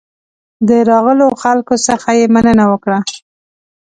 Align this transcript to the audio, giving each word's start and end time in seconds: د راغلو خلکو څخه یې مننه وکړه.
د 0.67 0.69
راغلو 0.89 1.27
خلکو 1.41 1.75
څخه 1.87 2.09
یې 2.19 2.25
مننه 2.35 2.65
وکړه. 2.71 2.97